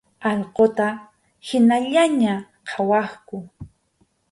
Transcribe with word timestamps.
Allquta 0.29 0.87
hinallaña 1.47 2.35
qhawaqku. 2.69 3.37